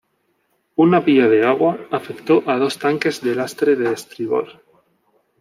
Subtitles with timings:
[0.77, 4.47] Una vía de agua afectó a dos tanques de lastre de estribor.